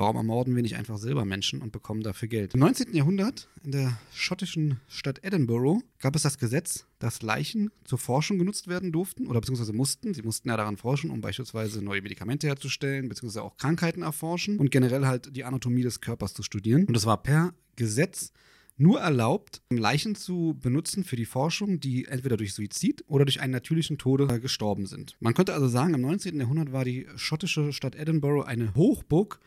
Warum 0.00 0.16
ermorden 0.16 0.56
wir 0.56 0.62
nicht 0.62 0.76
einfach 0.76 0.96
Silbermenschen 0.96 1.60
und 1.60 1.72
bekommen 1.72 2.02
dafür 2.02 2.26
Geld? 2.26 2.54
Im 2.54 2.60
19. 2.60 2.94
Jahrhundert, 2.94 3.48
in 3.62 3.72
der 3.72 3.98
schottischen 4.14 4.80
Stadt 4.88 5.22
Edinburgh, 5.22 5.82
gab 5.98 6.16
es 6.16 6.22
das 6.22 6.38
Gesetz, 6.38 6.86
dass 7.00 7.20
Leichen 7.20 7.70
zur 7.84 7.98
Forschung 7.98 8.38
genutzt 8.38 8.66
werden 8.66 8.92
durften 8.92 9.26
oder 9.26 9.42
beziehungsweise 9.42 9.74
mussten. 9.74 10.14
Sie 10.14 10.22
mussten 10.22 10.48
ja 10.48 10.56
daran 10.56 10.78
forschen, 10.78 11.10
um 11.10 11.20
beispielsweise 11.20 11.84
neue 11.84 12.00
Medikamente 12.00 12.46
herzustellen, 12.46 13.10
beziehungsweise 13.10 13.42
auch 13.42 13.58
Krankheiten 13.58 14.00
erforschen 14.00 14.58
und 14.58 14.70
generell 14.70 15.04
halt 15.04 15.36
die 15.36 15.44
Anatomie 15.44 15.82
des 15.82 16.00
Körpers 16.00 16.32
zu 16.32 16.42
studieren. 16.42 16.86
Und 16.86 16.96
es 16.96 17.04
war 17.04 17.22
per 17.22 17.52
Gesetz 17.76 18.32
nur 18.78 19.00
erlaubt, 19.00 19.60
Leichen 19.68 20.14
zu 20.14 20.56
benutzen 20.58 21.04
für 21.04 21.16
die 21.16 21.26
Forschung, 21.26 21.78
die 21.78 22.06
entweder 22.06 22.38
durch 22.38 22.54
Suizid 22.54 23.04
oder 23.06 23.26
durch 23.26 23.42
einen 23.42 23.52
natürlichen 23.52 23.98
Tode 23.98 24.34
äh, 24.34 24.40
gestorben 24.40 24.86
sind. 24.86 25.18
Man 25.20 25.34
könnte 25.34 25.52
also 25.52 25.68
sagen, 25.68 25.92
im 25.92 26.00
19. 26.00 26.40
Jahrhundert 26.40 26.72
war 26.72 26.86
die 26.86 27.06
schottische 27.16 27.74
Stadt 27.74 27.94
Edinburgh 27.94 28.46
eine 28.46 28.74
Hochburg 28.74 29.38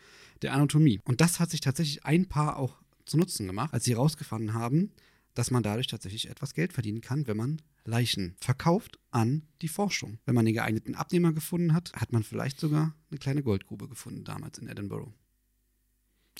der 0.44 0.52
Anatomie. 0.52 1.00
Und 1.04 1.20
das 1.20 1.40
hat 1.40 1.50
sich 1.50 1.60
tatsächlich 1.60 2.04
ein 2.04 2.26
Paar 2.26 2.56
auch 2.58 2.76
zu 3.04 3.16
Nutzen 3.16 3.46
gemacht, 3.46 3.72
als 3.72 3.84
sie 3.84 3.92
herausgefunden 3.92 4.54
haben, 4.54 4.92
dass 5.34 5.50
man 5.50 5.62
dadurch 5.62 5.88
tatsächlich 5.88 6.30
etwas 6.30 6.54
Geld 6.54 6.72
verdienen 6.72 7.00
kann, 7.00 7.26
wenn 7.26 7.36
man 7.36 7.60
Leichen 7.84 8.36
verkauft 8.38 8.98
an 9.10 9.42
die 9.62 9.68
Forschung. 9.68 10.18
Wenn 10.24 10.34
man 10.34 10.44
den 10.44 10.54
geeigneten 10.54 10.94
Abnehmer 10.94 11.32
gefunden 11.32 11.74
hat, 11.74 11.92
hat 11.94 12.12
man 12.12 12.22
vielleicht 12.22 12.60
sogar 12.60 12.94
eine 13.10 13.18
kleine 13.18 13.42
Goldgrube 13.42 13.88
gefunden 13.88 14.24
damals 14.24 14.58
in 14.58 14.68
Edinburgh. 14.68 15.12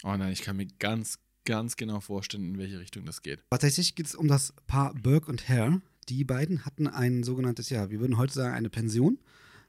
Oh 0.03 0.17
nein, 0.17 0.33
ich 0.33 0.43
kann 0.43 0.57
mir 0.57 0.67
ganz, 0.79 1.19
ganz 1.45 1.77
genau 1.77 2.01
vorstellen, 2.01 2.55
in 2.55 2.59
welche 2.59 2.79
Richtung 2.79 3.05
das 3.05 3.23
geht. 3.23 3.41
Tatsächlich 3.51 3.95
geht 3.95 4.07
es 4.07 4.15
um 4.15 4.29
das 4.29 4.55
Paar 4.67 4.95
Burke 4.95 5.31
und 5.31 5.49
Hare. 5.49 5.83
Die 6.09 6.25
beiden 6.25 6.65
hatten 6.65 6.87
ein 6.87 7.25
sogenanntes, 7.25 7.71
ja, 7.71 7.91
wir 7.91 8.01
würden 8.01 8.17
heute 8.17 8.35
sagen, 8.35 8.55
eine 8.55 8.71
Pension, 8.71 9.19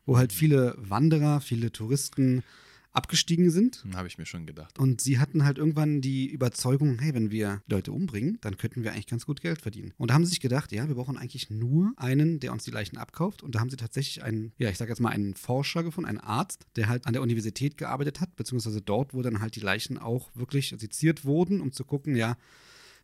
wo 0.06 0.18
halt 0.18 0.34
viele 0.34 0.76
Wanderer, 0.78 1.42
viele 1.42 1.72
Touristen 1.72 2.44
abgestiegen 2.96 3.50
sind. 3.50 3.84
Habe 3.94 4.08
ich 4.08 4.18
mir 4.18 4.26
schon 4.26 4.46
gedacht. 4.46 4.80
Und 4.80 5.02
sie 5.02 5.20
hatten 5.20 5.44
halt 5.44 5.58
irgendwann 5.58 6.02
die 6.02 6.28
Überzeugung, 6.28 7.00
hey, 7.00 7.14
wenn 7.14 7.32
wir 7.32 7.62
Leute 7.68 7.92
umbringen, 7.92 8.38
dann 8.42 8.58
könnten 8.58 8.84
wir 8.84 8.92
eigentlich 8.92 9.08
ganz 9.08 9.26
gut 9.26 9.42
Geld 9.42 9.62
verdienen. 9.62 9.94
Und 9.98 10.10
da 10.10 10.14
haben 10.16 10.26
sie 10.26 10.30
sich 10.30 10.40
gedacht, 10.40 10.72
ja, 10.72 10.88
wir 10.88 10.96
brauchen 10.96 11.18
eigentlich 11.18 11.50
nur 11.50 11.94
einen, 11.98 12.40
der 12.40 12.52
uns 12.52 12.64
die 12.64 12.72
Leichen 12.72 12.98
abkauft. 12.98 13.44
Und 13.44 13.56
da 13.56 13.60
haben 13.60 13.70
sie 13.70 13.78
tatsächlich 13.78 14.24
einen, 14.24 14.54
ja, 14.58 14.70
ich 14.70 14.78
sage 14.78 14.92
jetzt 14.92 15.00
mal 15.00 15.10
einen 15.10 15.36
Forscher 15.36 15.84
gefunden, 15.84 16.10
einen 16.10 16.20
Arzt, 16.20 16.66
der 16.76 16.88
halt 16.88 17.06
an 17.06 17.14
der 17.14 17.22
Universität 17.22 17.78
gearbeitet 17.78 18.22
hat, 18.22 18.36
beziehungsweise 18.36 18.82
dort, 18.82 19.14
wo 19.14 19.22
dann 19.22 19.42
halt 19.42 19.56
die 19.56 19.62
Leichen 19.62 19.98
auch 19.98 20.32
wirklich 20.34 20.74
seziert 20.78 21.26
wurden, 21.26 21.62
um 21.62 21.72
zu 21.72 21.84
gucken, 21.84 22.16
ja, 22.16 22.38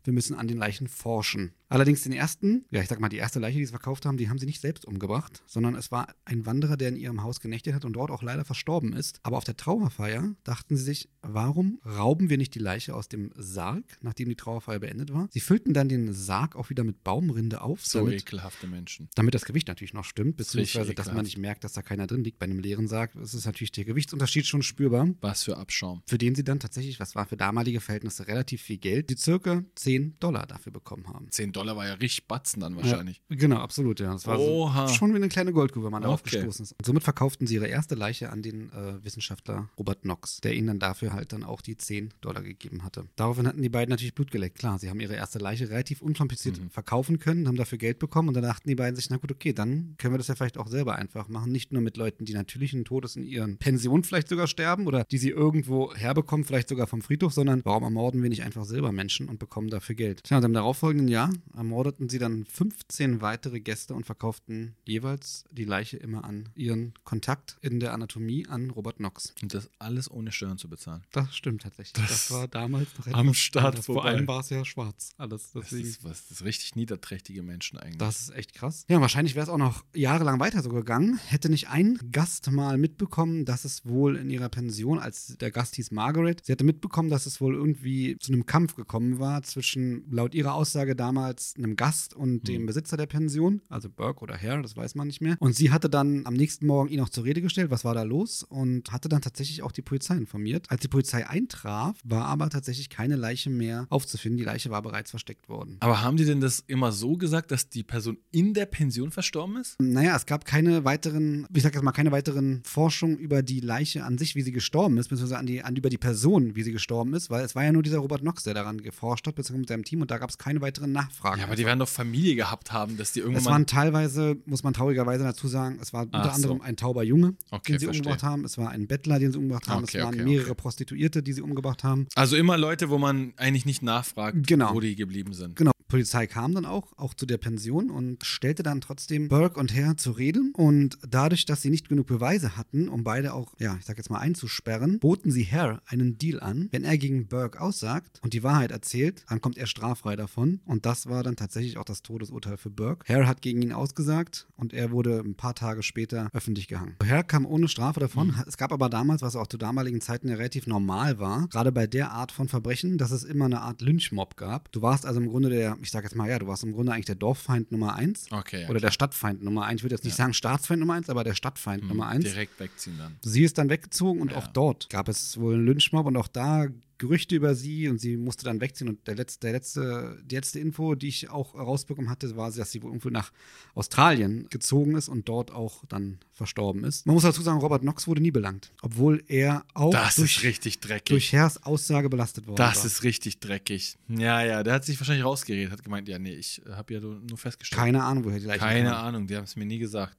wir 0.04 0.12
müssen 0.12 0.34
an 0.34 0.48
den 0.48 0.58
Leichen 0.58 0.88
forschen. 0.88 1.52
Allerdings 1.68 2.02
den 2.02 2.12
ersten, 2.12 2.66
ja, 2.70 2.82
ich 2.82 2.88
sag 2.88 3.00
mal, 3.00 3.08
die 3.08 3.16
erste 3.16 3.38
Leiche, 3.38 3.58
die 3.58 3.64
sie 3.64 3.70
verkauft 3.70 4.04
haben, 4.04 4.18
die 4.18 4.28
haben 4.28 4.36
sie 4.36 4.44
nicht 4.44 4.60
selbst 4.60 4.84
umgebracht, 4.84 5.42
sondern 5.46 5.74
es 5.74 5.90
war 5.90 6.14
ein 6.26 6.44
Wanderer, 6.44 6.76
der 6.76 6.90
in 6.90 6.96
ihrem 6.96 7.22
Haus 7.22 7.40
genächtigt 7.40 7.74
hat 7.74 7.86
und 7.86 7.94
dort 7.94 8.10
auch 8.10 8.22
leider 8.22 8.44
verstorben 8.44 8.92
ist. 8.92 9.20
Aber 9.22 9.38
auf 9.38 9.44
der 9.44 9.56
Trauerfeier 9.56 10.34
dachten 10.44 10.76
sie 10.76 10.84
sich, 10.84 11.08
warum 11.22 11.80
rauben 11.86 12.28
wir 12.28 12.36
nicht 12.36 12.54
die 12.54 12.58
Leiche 12.58 12.94
aus 12.94 13.08
dem 13.08 13.30
Sarg, 13.36 13.84
nachdem 14.02 14.28
die 14.28 14.36
Trauerfeier 14.36 14.80
beendet 14.80 15.14
war? 15.14 15.28
Sie 15.30 15.40
füllten 15.40 15.72
dann 15.72 15.88
den 15.88 16.12
Sarg 16.12 16.56
auch 16.56 16.68
wieder 16.68 16.84
mit 16.84 17.04
Baumrinde 17.04 17.62
auf. 17.62 17.86
So 17.86 18.00
damit, 18.00 18.20
ekelhafte 18.20 18.66
Menschen. 18.66 19.08
damit 19.14 19.34
das 19.34 19.46
Gewicht 19.46 19.68
natürlich 19.68 19.94
noch 19.94 20.04
stimmt, 20.04 20.36
beziehungsweise 20.36 20.92
dass 20.92 21.10
man 21.10 21.24
nicht 21.24 21.38
merkt, 21.38 21.64
dass 21.64 21.72
da 21.72 21.80
keiner 21.80 22.06
drin 22.06 22.22
liegt 22.22 22.38
bei 22.38 22.44
einem 22.44 22.58
leeren 22.58 22.86
Sarg. 22.86 23.14
Es 23.16 23.32
ist 23.32 23.46
natürlich 23.46 23.72
der 23.72 23.84
Gewichtsunterschied 23.84 24.46
schon 24.46 24.62
spürbar 24.62 25.08
Was 25.22 25.44
für 25.44 25.56
Abschaum. 25.56 26.02
für 26.06 26.18
den 26.18 26.34
sie 26.34 26.44
dann 26.44 26.60
tatsächlich, 26.60 27.00
was 27.00 27.14
war 27.14 27.24
für 27.24 27.38
damalige 27.38 27.80
Verhältnisse 27.80 28.26
relativ 28.28 28.60
viel 28.60 28.76
Geld, 28.76 29.08
die 29.08 29.16
circa 29.16 29.64
10 29.74 29.91
Dollar 30.20 30.46
dafür 30.46 30.72
bekommen 30.72 31.06
haben. 31.08 31.30
10 31.30 31.52
Dollar 31.52 31.76
war 31.76 31.86
ja 31.86 31.94
richtig 31.94 32.26
Batzen 32.28 32.60
dann 32.60 32.76
wahrscheinlich. 32.76 33.20
Ja, 33.30 33.36
genau, 33.36 33.56
absolut, 33.58 34.00
ja. 34.00 34.12
Das 34.12 34.26
war 34.26 34.38
Oha. 34.38 34.88
so, 34.88 34.94
schon 34.94 35.12
wie 35.12 35.16
eine 35.16 35.28
kleine 35.28 35.52
Goldgrube, 35.52 35.86
wenn 35.86 35.92
man 35.92 36.02
darauf 36.02 36.20
Okay. 36.20 36.36
gestoßen 36.36 36.64
ist. 36.64 36.72
Und 36.72 36.84
somit 36.86 37.02
verkauften 37.02 37.46
sie 37.46 37.54
ihre 37.56 37.66
erste 37.66 37.94
Leiche 37.94 38.30
an 38.30 38.42
den 38.42 38.70
äh, 38.72 39.04
Wissenschaftler 39.04 39.68
Robert 39.78 40.02
Knox, 40.02 40.40
der 40.40 40.54
ihnen 40.54 40.66
dann 40.68 40.78
dafür 40.78 41.12
halt 41.12 41.32
dann 41.32 41.44
auch 41.44 41.60
die 41.60 41.76
10 41.76 42.14
Dollar 42.20 42.42
gegeben 42.42 42.84
hatte. 42.84 43.06
Daraufhin 43.16 43.46
hatten 43.46 43.62
die 43.62 43.68
beiden 43.68 43.90
natürlich 43.90 44.14
Blut 44.14 44.30
geleckt. 44.30 44.58
Klar, 44.58 44.78
sie 44.78 44.88
haben 44.90 45.00
ihre 45.00 45.14
erste 45.14 45.38
Leiche 45.38 45.68
relativ 45.70 46.02
unkompliziert 46.02 46.58
Mhm. 46.60 46.70
verkaufen 46.70 47.18
können, 47.18 47.48
haben 47.48 47.56
dafür 47.56 47.78
Geld 47.78 47.98
bekommen 47.98 48.28
und 48.28 48.34
dann 48.34 48.42
dachten 48.44 48.68
die 48.68 48.74
beiden 48.74 48.96
sich, 48.96 49.10
na 49.10 49.16
gut, 49.16 49.30
okay, 49.32 49.52
dann 49.52 49.94
können 49.98 50.14
wir 50.14 50.18
das 50.18 50.28
ja 50.28 50.34
vielleicht 50.34 50.58
auch 50.58 50.68
selber 50.68 50.96
einfach 50.96 51.28
machen. 51.28 51.52
Nicht 51.52 51.72
nur 51.72 51.82
mit 51.82 51.96
Leuten, 51.96 52.24
die 52.24 52.34
natürlichen 52.34 52.84
Todes 52.84 53.16
in 53.16 53.24
ihren 53.24 53.58
Pensionen 53.58 54.04
vielleicht 54.04 54.28
sogar 54.28 54.46
sterben 54.46 54.86
oder 54.86 55.04
die 55.04 55.18
sie 55.18 55.30
irgendwo 55.30 55.94
herbekommen, 55.94 56.44
vielleicht 56.44 56.68
sogar 56.68 56.86
vom 56.86 57.02
Friedhof, 57.02 57.32
sondern 57.32 57.60
warum 57.64 57.82
ermorden 57.84 58.22
wir 58.22 58.28
nicht 58.30 58.42
einfach 58.42 58.64
Silbermenschen 58.64 59.28
und 59.28 59.38
bekommen 59.38 59.68
dafür 59.70 59.81
Geld? 59.94 60.24
Tja, 60.24 60.38
und 60.38 60.44
im 60.44 60.52
darauffolgenden 60.52 61.08
Jahr 61.08 61.30
ermordeten 61.56 62.08
sie 62.08 62.18
dann 62.18 62.44
15 62.44 63.20
weitere 63.20 63.60
Gäste 63.60 63.94
und 63.94 64.06
verkauften 64.06 64.74
jeweils 64.84 65.44
die 65.50 65.64
Leiche 65.64 65.96
immer 65.96 66.24
an 66.24 66.48
ihren 66.54 66.94
Kontakt 67.04 67.56
in 67.60 67.80
der 67.80 67.92
Anatomie 67.92 68.46
an 68.48 68.70
Robert 68.70 68.96
Knox. 68.96 69.34
Und 69.42 69.54
das 69.54 69.68
alles 69.78 70.10
ohne 70.10 70.32
Steuern 70.32 70.58
zu 70.58 70.68
bezahlen. 70.68 71.02
Das 71.12 71.34
stimmt 71.36 71.62
tatsächlich. 71.62 71.92
Das, 71.94 72.10
Das 72.10 72.30
war 72.30 72.48
damals 72.48 72.88
noch 72.98 73.06
am 73.12 73.28
etwas 73.28 73.38
Start 73.38 73.66
anders. 73.66 73.86
Vor 73.86 74.04
allem 74.04 74.26
war 74.26 74.40
es 74.40 74.50
ja 74.50 74.64
schwarz 74.64 75.10
alles. 75.18 75.52
Das 75.52 75.70
Deswegen. 75.70 75.88
ist, 75.88 76.04
was, 76.04 76.28
das 76.28 76.40
ist 76.40 76.44
richtig 76.44 76.76
niederträchtige 76.76 77.42
Menschen 77.42 77.78
eigentlich. 77.78 77.98
Das 77.98 78.20
ist 78.20 78.30
echt 78.34 78.54
krass. 78.54 78.84
Ja, 78.88 79.00
wahrscheinlich 79.00 79.34
wäre 79.34 79.44
es 79.44 79.50
auch 79.50 79.58
noch 79.58 79.84
jahrelang 79.94 80.40
weiter 80.40 80.62
so 80.62 80.70
gegangen. 80.70 81.18
Hätte 81.26 81.48
nicht 81.48 81.68
ein 81.68 81.98
Gast 82.12 82.50
mal 82.50 82.78
mitbekommen, 82.78 83.44
dass 83.44 83.64
es 83.64 83.84
wohl 83.86 84.16
in 84.16 84.30
ihrer 84.30 84.48
Pension, 84.48 84.98
als 84.98 85.36
der 85.38 85.50
Gast 85.50 85.76
hieß 85.76 85.90
Margaret, 85.90 86.44
sie 86.44 86.52
hatte 86.52 86.64
mitbekommen, 86.64 87.08
dass 87.10 87.26
es 87.26 87.40
wohl 87.40 87.54
irgendwie 87.54 88.16
zu 88.18 88.32
einem 88.32 88.46
Kampf 88.46 88.74
gekommen 88.74 89.18
war 89.18 89.42
zwischen, 89.42 89.71
laut 89.76 90.34
ihrer 90.34 90.54
Aussage 90.54 90.96
damals, 90.96 91.54
einem 91.56 91.76
Gast 91.76 92.14
und 92.14 92.48
dem 92.48 92.66
Besitzer 92.66 92.96
der 92.96 93.06
Pension, 93.06 93.62
also 93.68 93.88
Burke 93.88 94.22
oder 94.22 94.36
Hare, 94.36 94.62
das 94.62 94.76
weiß 94.76 94.94
man 94.94 95.06
nicht 95.06 95.20
mehr. 95.20 95.36
Und 95.40 95.54
sie 95.54 95.70
hatte 95.70 95.88
dann 95.88 96.26
am 96.26 96.34
nächsten 96.34 96.66
Morgen 96.66 96.88
ihn 96.88 97.00
auch 97.00 97.08
zur 97.08 97.24
Rede 97.24 97.42
gestellt, 97.42 97.70
was 97.70 97.84
war 97.84 97.94
da 97.94 98.02
los 98.02 98.42
und 98.42 98.92
hatte 98.92 99.08
dann 99.08 99.22
tatsächlich 99.22 99.62
auch 99.62 99.72
die 99.72 99.82
Polizei 99.82 100.16
informiert. 100.16 100.70
Als 100.70 100.82
die 100.82 100.88
Polizei 100.88 101.26
eintraf, 101.26 101.98
war 102.04 102.26
aber 102.26 102.50
tatsächlich 102.50 102.90
keine 102.90 103.16
Leiche 103.16 103.50
mehr 103.50 103.86
aufzufinden. 103.90 104.38
Die 104.38 104.44
Leiche 104.44 104.70
war 104.70 104.82
bereits 104.82 105.10
versteckt 105.10 105.48
worden. 105.48 105.76
Aber 105.80 106.02
haben 106.02 106.16
die 106.16 106.24
denn 106.24 106.40
das 106.40 106.62
immer 106.66 106.92
so 106.92 107.16
gesagt, 107.16 107.50
dass 107.50 107.68
die 107.68 107.82
Person 107.82 108.18
in 108.30 108.54
der 108.54 108.66
Pension 108.66 109.10
verstorben 109.10 109.56
ist? 109.56 109.80
Naja, 109.80 110.16
es 110.16 110.26
gab 110.26 110.44
keine 110.44 110.84
weiteren, 110.84 111.46
ich 111.52 111.62
sag 111.62 111.74
jetzt 111.74 111.82
mal, 111.82 111.92
keine 111.92 112.12
weiteren 112.12 112.62
Forschungen 112.64 113.18
über 113.18 113.42
die 113.42 113.60
Leiche 113.60 114.04
an 114.04 114.18
sich, 114.18 114.34
wie 114.34 114.42
sie 114.42 114.52
gestorben 114.52 114.98
ist, 114.98 115.08
beziehungsweise 115.08 115.38
an 115.38 115.46
die, 115.46 115.62
an, 115.62 115.76
über 115.76 115.90
die 115.90 115.98
Person, 115.98 116.54
wie 116.54 116.62
sie 116.62 116.72
gestorben 116.72 117.14
ist, 117.14 117.30
weil 117.30 117.44
es 117.44 117.54
war 117.54 117.64
ja 117.64 117.72
nur 117.72 117.82
dieser 117.82 117.98
Robert 117.98 118.20
Knox, 118.20 118.44
der 118.44 118.54
daran 118.54 118.78
geforscht 118.78 119.26
hat, 119.26 119.34
beziehungsweise 119.34 119.61
mit 119.62 119.68
seinem 119.68 119.84
Team 119.84 120.02
und 120.02 120.10
da 120.10 120.18
gab 120.18 120.30
es 120.30 120.38
keine 120.38 120.60
weiteren 120.60 120.92
Nachfragen. 120.92 121.40
Ja, 121.40 121.46
aber 121.46 121.56
die 121.56 121.64
werden 121.64 121.78
doch 121.78 121.88
Familie 121.88 122.34
gehabt 122.34 122.72
haben, 122.72 122.96
dass 122.96 123.12
die 123.12 123.20
es 123.20 123.26
irgendwann. 123.26 123.44
waren 123.46 123.66
teilweise, 123.66 124.36
muss 124.46 124.62
man 124.62 124.74
traurigerweise 124.74 125.24
dazu 125.24 125.48
sagen, 125.48 125.78
es 125.80 125.92
war 125.92 126.02
unter 126.02 126.18
Ach 126.20 126.24
so. 126.30 126.34
anderem 126.34 126.60
ein 126.60 126.76
tauber 126.76 127.02
Junge, 127.02 127.34
Okay, 127.50 127.72
den 127.72 127.78
sie 127.78 127.84
verstehe. 127.86 128.02
umgebracht 128.02 128.22
haben. 128.22 128.44
Es 128.44 128.58
war 128.58 128.70
ein 128.70 128.86
Bettler, 128.86 129.18
den 129.18 129.32
sie 129.32 129.38
umgebracht 129.38 129.68
haben. 129.68 129.84
Okay, 129.84 129.98
es 129.98 130.04
waren 130.04 130.14
okay, 130.14 130.24
mehrere. 130.24 130.54
Prostituierte, 130.54 131.22
die 131.22 131.32
sie 131.32 131.40
umgebracht 131.42 131.82
haben. 131.84 132.06
also 132.14 132.36
immer 132.36 132.56
Leute, 132.58 132.90
wo 132.90 132.98
man 132.98 133.32
eigentlich 133.36 133.64
nicht 133.66 133.82
nachfragt, 133.82 134.46
Genau. 134.46 134.74
wo 134.74 134.80
die 134.80 134.94
geblieben 134.96 135.32
sind. 135.32 135.56
Genau. 135.56 135.72
Polizei 135.92 136.26
kam 136.26 136.54
dann 136.54 136.64
auch, 136.64 136.94
auch 136.96 137.12
zu 137.12 137.26
der 137.26 137.36
Pension 137.36 137.90
und 137.90 138.24
stellte 138.24 138.62
dann 138.62 138.80
trotzdem 138.80 139.28
Burke 139.28 139.60
und 139.60 139.76
Hare 139.76 139.94
zur 139.96 140.16
Rede. 140.16 140.40
Und 140.54 140.96
dadurch, 141.06 141.44
dass 141.44 141.60
sie 141.60 141.68
nicht 141.68 141.90
genug 141.90 142.06
Beweise 142.06 142.56
hatten, 142.56 142.88
um 142.88 143.04
beide 143.04 143.34
auch, 143.34 143.52
ja, 143.58 143.76
ich 143.78 143.84
sag 143.84 143.98
jetzt 143.98 144.08
mal 144.08 144.18
einzusperren, 144.18 145.00
boten 145.00 145.30
sie 145.30 145.44
Hare 145.44 145.82
einen 145.84 146.16
Deal 146.16 146.40
an. 146.40 146.68
Wenn 146.70 146.84
er 146.84 146.96
gegen 146.96 147.28
Burke 147.28 147.60
aussagt 147.60 148.20
und 148.22 148.32
die 148.32 148.42
Wahrheit 148.42 148.70
erzählt, 148.70 149.26
dann 149.28 149.42
kommt 149.42 149.58
er 149.58 149.66
straffrei 149.66 150.16
davon. 150.16 150.60
Und 150.64 150.86
das 150.86 151.08
war 151.08 151.22
dann 151.22 151.36
tatsächlich 151.36 151.76
auch 151.76 151.84
das 151.84 152.02
Todesurteil 152.02 152.56
für 152.56 152.70
Burke. 152.70 153.12
Hare 153.12 153.26
hat 153.26 153.42
gegen 153.42 153.60
ihn 153.60 153.72
ausgesagt 153.72 154.48
und 154.56 154.72
er 154.72 154.92
wurde 154.92 155.20
ein 155.20 155.34
paar 155.34 155.54
Tage 155.54 155.82
später 155.82 156.30
öffentlich 156.32 156.68
gehangen. 156.68 156.96
Hare 157.06 157.22
kam 157.22 157.44
ohne 157.44 157.68
Strafe 157.68 158.00
davon. 158.00 158.34
Es 158.46 158.56
gab 158.56 158.72
aber 158.72 158.88
damals, 158.88 159.20
was 159.20 159.36
auch 159.36 159.46
zu 159.46 159.58
damaligen 159.58 160.00
Zeiten 160.00 160.28
ja 160.28 160.36
relativ 160.36 160.66
normal 160.66 161.18
war, 161.18 161.48
gerade 161.48 161.70
bei 161.70 161.86
der 161.86 162.12
Art 162.12 162.32
von 162.32 162.48
Verbrechen, 162.48 162.96
dass 162.96 163.10
es 163.10 163.24
immer 163.24 163.44
eine 163.44 163.60
Art 163.60 163.82
Lynchmob 163.82 164.38
gab. 164.38 164.72
Du 164.72 164.80
warst 164.80 165.04
also 165.04 165.20
im 165.20 165.28
Grunde 165.28 165.50
der, 165.50 165.76
ich 165.82 165.90
sag 165.90 166.04
jetzt 166.04 166.14
mal, 166.14 166.28
ja, 166.30 166.38
du 166.38 166.46
warst 166.46 166.62
im 166.64 166.72
Grunde 166.72 166.92
eigentlich 166.92 167.06
der 167.06 167.14
Dorffeind 167.16 167.72
Nummer 167.72 167.94
eins. 167.94 168.26
Okay, 168.30 168.62
ja, 168.62 168.68
Oder 168.68 168.80
der 168.80 168.90
Stadtfeind 168.90 169.42
Nummer 169.42 169.64
eins. 169.66 169.80
Ich 169.80 169.84
würde 169.84 169.94
jetzt 169.96 170.04
nicht 170.04 170.16
sagen 170.16 170.32
Staatsfeind 170.32 170.80
Nummer 170.80 170.94
eins, 170.94 171.10
aber 171.10 171.24
der 171.24 171.34
Stadtfeind 171.34 171.82
Hm, 171.82 171.88
Nummer 171.88 172.06
eins. 172.08 172.24
Direkt 172.24 172.58
wegziehen 172.60 172.96
dann. 172.98 173.16
Sie 173.22 173.42
ist 173.42 173.58
dann 173.58 173.68
weggezogen 173.68 174.20
und 174.20 174.32
Ja. 174.32 174.38
auch 174.38 174.46
dort 174.46 174.88
gab 174.90 175.08
es 175.08 175.38
wohl 175.38 175.54
einen 175.54 175.66
Lynchmob 175.66 176.06
und 176.06 176.16
auch 176.16 176.28
da 176.28 176.68
Gerüchte 177.02 177.34
über 177.34 177.56
sie 177.56 177.88
und 177.88 177.98
sie 178.00 178.16
musste 178.16 178.44
dann 178.44 178.60
wegziehen. 178.60 178.88
Und 178.88 179.04
der 179.08 179.16
letzte, 179.16 179.40
der 179.40 179.52
letzte, 179.54 180.22
die 180.24 180.36
letzte 180.36 180.60
Info, 180.60 180.94
die 180.94 181.08
ich 181.08 181.30
auch 181.30 181.56
rausbekommen 181.56 182.08
hatte, 182.08 182.36
war, 182.36 182.52
dass 182.52 182.70
sie 182.70 182.80
wohl 182.80 182.90
irgendwo 182.90 183.08
nach 183.10 183.32
Australien 183.74 184.46
gezogen 184.50 184.94
ist 184.96 185.08
und 185.08 185.28
dort 185.28 185.50
auch 185.50 185.84
dann 185.86 186.18
verstorben 186.32 186.84
ist. 186.84 187.04
Man 187.06 187.14
muss 187.14 187.24
dazu 187.24 187.42
sagen, 187.42 187.58
Robert 187.60 187.82
Knox 187.82 188.06
wurde 188.06 188.20
nie 188.20 188.30
belangt, 188.30 188.72
obwohl 188.82 189.22
er 189.26 189.64
auch 189.74 189.90
Das 189.92 190.14
durch, 190.16 190.36
ist 190.38 190.42
richtig 190.44 190.78
dreckig. 190.80 191.08
durch 191.08 191.32
Hers 191.32 191.62
Aussage 191.64 192.08
belastet 192.08 192.46
worden 192.46 192.56
das 192.56 192.78
war. 192.78 192.86
ist 192.86 193.02
richtig 193.02 193.40
dreckig. 193.40 193.96
Ja, 194.08 194.42
ja, 194.44 194.62
der 194.62 194.74
hat 194.74 194.84
sich 194.84 194.98
wahrscheinlich 195.00 195.24
rausgeredet, 195.24 195.72
hat 195.72 195.82
gemeint, 195.82 196.08
ja, 196.08 196.18
nee, 196.18 196.34
ich 196.34 196.62
habe 196.70 196.94
ja 196.94 197.00
nur 197.00 197.36
festgestellt. 197.36 197.80
Keine 197.80 198.02
Ahnung, 198.04 198.24
woher 198.24 198.38
die 198.38 198.46
Leiche 198.46 198.60
Keine. 198.60 198.96
Ahnung, 198.96 199.26
die 199.26 199.36
haben 199.36 199.44
es 199.44 199.56
mir 199.56 199.66
nie 199.66 199.78
gesagt. 199.78 200.16